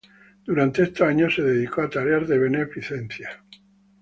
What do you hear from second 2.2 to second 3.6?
de beneficencia.